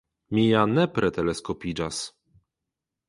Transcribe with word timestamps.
mi 0.37 0.45
ja 0.45 0.63
nepre 0.71 1.11
teleskopiĝas! 1.17 2.01